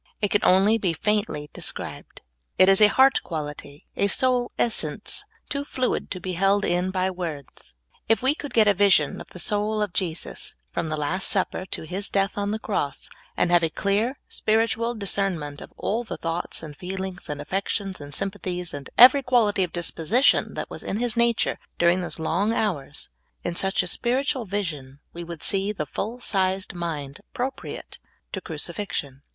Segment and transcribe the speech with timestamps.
[0.19, 2.21] It can only be faintly described.
[2.57, 7.11] It is a heart quality, a soul essence, too fluid to be held in by
[7.11, 7.75] words.
[8.09, 11.67] If we could get a vision of the soul of Jesus, from the Last Supper
[11.67, 16.17] to His death on the cross, and have a clear, spiritual discernment of all the
[16.17, 20.83] thoughts and feel ings and affections and sympathies, and every quality of disposition that was
[20.83, 23.09] in His nature during those long hours,
[23.43, 27.99] in such a spiritual vision we would see the full sized niind appropriate
[28.31, 29.21] to crucifixion.